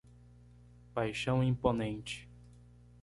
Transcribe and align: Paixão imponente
Paixão 0.95 1.43
imponente 1.43 2.27